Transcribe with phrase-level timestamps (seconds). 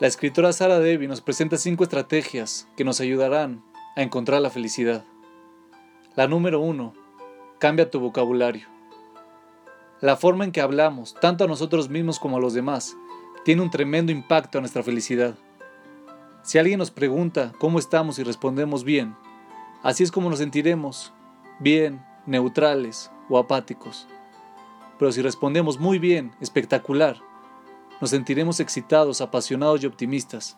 [0.00, 3.64] La escritora Sara Devi nos presenta cinco estrategias que nos ayudarán
[3.96, 5.04] a encontrar la felicidad.
[6.14, 6.94] La número uno,
[7.58, 8.68] cambia tu vocabulario.
[10.00, 12.96] La forma en que hablamos, tanto a nosotros mismos como a los demás,
[13.44, 15.34] tiene un tremendo impacto a nuestra felicidad.
[16.42, 19.16] Si alguien nos pregunta cómo estamos y respondemos bien,
[19.82, 21.12] así es como nos sentiremos,
[21.58, 24.06] bien, neutrales o apáticos.
[24.96, 27.20] Pero si respondemos muy bien, espectacular,
[28.00, 30.56] nos sentiremos excitados, apasionados y optimistas.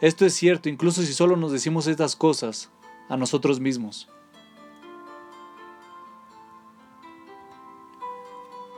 [0.00, 2.70] Esto es cierto incluso si solo nos decimos estas cosas
[3.08, 4.08] a nosotros mismos.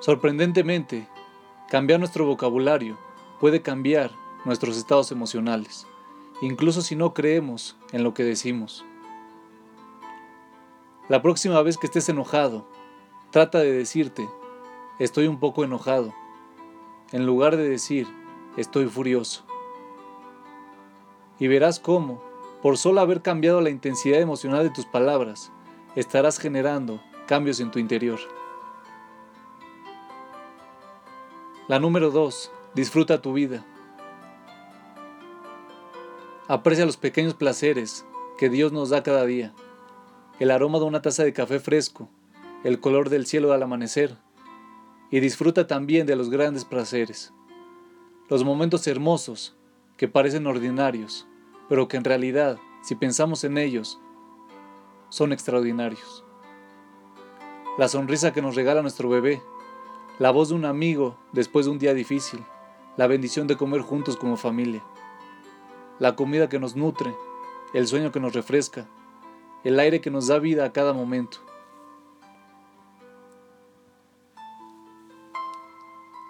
[0.00, 1.08] Sorprendentemente,
[1.70, 2.98] cambiar nuestro vocabulario
[3.40, 4.10] puede cambiar
[4.44, 5.86] nuestros estados emocionales,
[6.42, 8.84] incluso si no creemos en lo que decimos.
[11.08, 12.66] La próxima vez que estés enojado,
[13.30, 14.28] trata de decirte,
[14.98, 16.14] estoy un poco enojado
[17.14, 18.08] en lugar de decir,
[18.56, 19.44] estoy furioso.
[21.38, 22.20] Y verás cómo,
[22.60, 25.52] por solo haber cambiado la intensidad emocional de tus palabras,
[25.94, 28.18] estarás generando cambios en tu interior.
[31.68, 32.50] La número 2.
[32.74, 33.64] Disfruta tu vida.
[36.48, 38.04] Aprecia los pequeños placeres
[38.38, 39.52] que Dios nos da cada día.
[40.40, 42.08] El aroma de una taza de café fresco,
[42.64, 44.16] el color del cielo al amanecer,
[45.14, 47.32] y disfruta también de los grandes placeres,
[48.28, 49.54] los momentos hermosos
[49.96, 51.28] que parecen ordinarios,
[51.68, 54.00] pero que en realidad, si pensamos en ellos,
[55.10, 56.24] son extraordinarios.
[57.78, 59.40] La sonrisa que nos regala nuestro bebé,
[60.18, 62.44] la voz de un amigo después de un día difícil,
[62.96, 64.82] la bendición de comer juntos como familia,
[66.00, 67.14] la comida que nos nutre,
[67.72, 68.88] el sueño que nos refresca,
[69.62, 71.38] el aire que nos da vida a cada momento.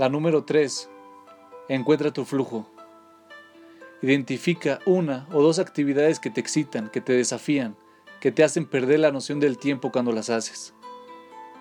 [0.00, 0.88] La número 3.
[1.68, 2.64] Encuentra tu flujo.
[4.00, 7.76] Identifica una o dos actividades que te excitan, que te desafían,
[8.18, 10.72] que te hacen perder la noción del tiempo cuando las haces.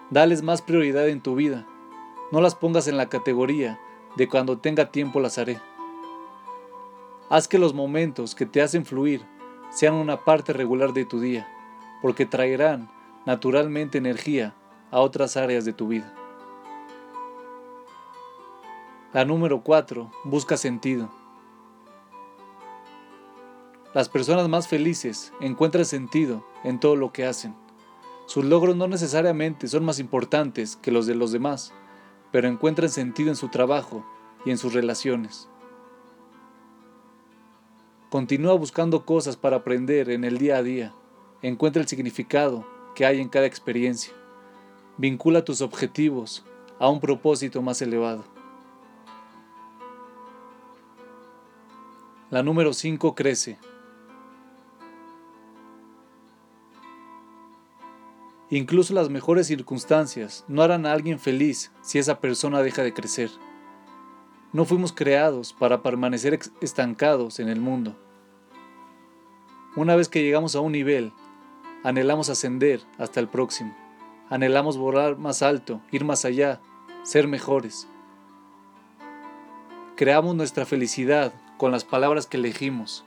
[0.09, 1.67] Dales más prioridad en tu vida.
[2.31, 3.77] No las pongas en la categoría
[4.15, 5.59] de cuando tenga tiempo las haré.
[7.29, 9.21] Haz que los momentos que te hacen fluir
[9.69, 11.45] sean una parte regular de tu día,
[12.01, 12.89] porque traerán
[13.25, 14.55] naturalmente energía
[14.91, 16.15] a otras áreas de tu vida.
[19.11, 20.11] La número 4.
[20.23, 21.09] Busca sentido.
[23.95, 27.55] Las personas más felices encuentran sentido en todo lo que hacen.
[28.27, 31.73] Sus logros no necesariamente son más importantes que los de los demás,
[32.31, 34.05] pero encuentran sentido en su trabajo
[34.45, 35.49] y en sus relaciones.
[38.11, 40.93] Continúa buscando cosas para aprender en el día a día.
[41.41, 44.13] Encuentra el significado que hay en cada experiencia.
[44.97, 46.45] Vincula tus objetivos
[46.77, 48.23] a un propósito más elevado.
[52.31, 53.57] La número 5 crece.
[58.51, 63.31] Incluso las mejores circunstancias no harán a alguien feliz si esa persona deja de crecer.
[64.53, 67.95] No fuimos creados para permanecer estancados en el mundo.
[69.75, 71.11] Una vez que llegamos a un nivel,
[71.83, 73.75] anhelamos ascender hasta el próximo.
[74.29, 76.61] Anhelamos volar más alto, ir más allá,
[77.01, 77.87] ser mejores.
[79.95, 83.03] Creamos nuestra felicidad con las palabras que elegimos,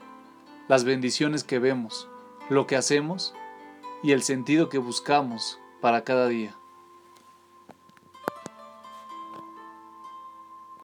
[0.67, 2.07] las bendiciones que vemos,
[2.49, 3.33] lo que hacemos
[4.03, 6.55] y el sentido que buscamos para cada día.